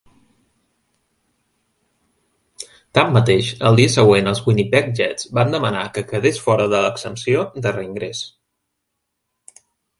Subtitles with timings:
[2.99, 7.79] Tanmateix, al dia següent els Winnipeg Jets van demanar que quedés fora de l'exempció de
[7.79, 8.27] reingrés.